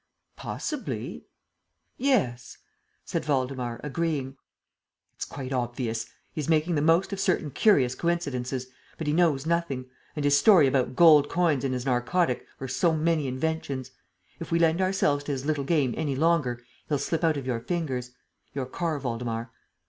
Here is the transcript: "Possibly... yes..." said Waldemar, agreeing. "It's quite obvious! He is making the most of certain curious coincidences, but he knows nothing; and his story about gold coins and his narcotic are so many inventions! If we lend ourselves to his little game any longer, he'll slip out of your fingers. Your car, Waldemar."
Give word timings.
"Possibly... 0.35 1.25
yes..." 1.95 2.57
said 3.05 3.27
Waldemar, 3.27 3.79
agreeing. 3.83 4.35
"It's 5.13 5.25
quite 5.25 5.53
obvious! 5.53 6.07
He 6.31 6.41
is 6.41 6.49
making 6.49 6.73
the 6.73 6.81
most 6.81 7.13
of 7.13 7.19
certain 7.19 7.51
curious 7.51 7.93
coincidences, 7.93 8.65
but 8.97 9.05
he 9.05 9.13
knows 9.13 9.45
nothing; 9.45 9.91
and 10.15 10.25
his 10.25 10.35
story 10.35 10.65
about 10.65 10.95
gold 10.95 11.29
coins 11.29 11.63
and 11.63 11.75
his 11.75 11.85
narcotic 11.85 12.47
are 12.59 12.67
so 12.67 12.95
many 12.95 13.27
inventions! 13.27 13.91
If 14.39 14.51
we 14.51 14.57
lend 14.57 14.81
ourselves 14.81 15.23
to 15.25 15.33
his 15.33 15.45
little 15.45 15.63
game 15.65 15.93
any 15.95 16.15
longer, 16.15 16.59
he'll 16.89 16.97
slip 16.97 17.23
out 17.23 17.37
of 17.37 17.45
your 17.45 17.59
fingers. 17.59 18.09
Your 18.55 18.65
car, 18.65 18.97
Waldemar." 18.97 19.51